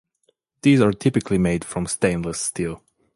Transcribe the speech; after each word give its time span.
These 0.63 0.81
are 0.81 0.93
typically 0.93 1.37
made 1.37 1.63
from 1.63 1.85
stainless 1.85 2.41
steel. 2.41 2.81